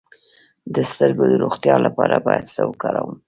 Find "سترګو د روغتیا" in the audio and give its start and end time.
0.91-1.75